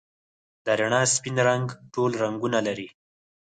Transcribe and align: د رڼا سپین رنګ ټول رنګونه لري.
د 0.65 0.67
رڼا 0.79 1.01
سپین 1.15 1.37
رنګ 1.49 1.67
ټول 1.93 2.11
رنګونه 2.23 2.59
لري. 2.67 2.87